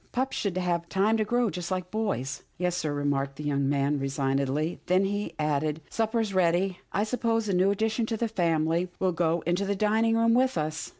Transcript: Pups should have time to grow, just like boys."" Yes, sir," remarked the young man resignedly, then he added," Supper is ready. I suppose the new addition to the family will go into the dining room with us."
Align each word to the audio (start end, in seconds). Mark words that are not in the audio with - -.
Pups 0.11 0.35
should 0.35 0.57
have 0.57 0.89
time 0.89 1.15
to 1.17 1.23
grow, 1.23 1.51
just 1.51 1.69
like 1.69 1.91
boys."" 1.91 2.41
Yes, 2.57 2.75
sir," 2.75 2.91
remarked 2.91 3.35
the 3.35 3.43
young 3.43 3.69
man 3.69 3.99
resignedly, 3.99 4.79
then 4.87 5.05
he 5.05 5.35
added," 5.37 5.79
Supper 5.91 6.19
is 6.19 6.33
ready. 6.33 6.79
I 6.91 7.03
suppose 7.03 7.45
the 7.45 7.53
new 7.53 7.69
addition 7.69 8.07
to 8.07 8.17
the 8.17 8.27
family 8.27 8.89
will 8.97 9.11
go 9.11 9.41
into 9.45 9.63
the 9.63 9.75
dining 9.75 10.17
room 10.17 10.33
with 10.33 10.57
us." 10.57 10.89